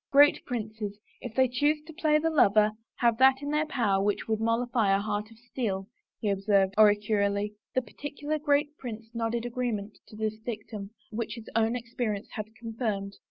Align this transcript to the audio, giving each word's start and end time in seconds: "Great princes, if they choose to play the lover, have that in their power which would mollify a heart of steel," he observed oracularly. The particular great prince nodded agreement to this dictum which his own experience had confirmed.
"Great 0.11 0.43
princes, 0.45 0.97
if 1.21 1.35
they 1.35 1.47
choose 1.47 1.79
to 1.83 1.93
play 1.93 2.17
the 2.17 2.31
lover, 2.31 2.71
have 2.95 3.19
that 3.19 3.39
in 3.43 3.51
their 3.51 3.67
power 3.67 4.03
which 4.03 4.27
would 4.27 4.39
mollify 4.39 4.91
a 4.91 4.99
heart 4.99 5.29
of 5.29 5.37
steel," 5.37 5.85
he 6.17 6.27
observed 6.27 6.73
oracularly. 6.75 7.53
The 7.75 7.83
particular 7.83 8.39
great 8.39 8.75
prince 8.79 9.13
nodded 9.13 9.45
agreement 9.45 9.99
to 10.07 10.15
this 10.15 10.39
dictum 10.39 10.89
which 11.11 11.35
his 11.35 11.49
own 11.55 11.75
experience 11.75 12.29
had 12.31 12.47
confirmed. 12.55 13.17